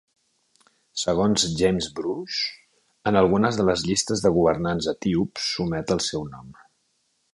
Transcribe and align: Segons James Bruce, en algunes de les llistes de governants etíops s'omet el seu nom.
Segons 1.01 1.43
James 1.59 1.89
Bruce, 1.99 2.39
en 3.11 3.19
algunes 3.21 3.59
de 3.61 3.67
les 3.69 3.83
llistes 3.91 4.25
de 4.27 4.33
governants 4.39 4.89
etíops 4.95 5.45
s'omet 5.51 5.95
el 5.99 6.03
seu 6.11 6.25
nom. 6.35 6.51